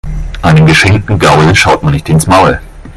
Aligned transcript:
Einem 0.41 0.65
geschenkten 0.65 1.19
Gaul 1.19 1.53
schaut 1.53 1.83
man 1.83 1.93
nicht 1.93 2.09
ins 2.09 2.25
Maul. 2.25 2.59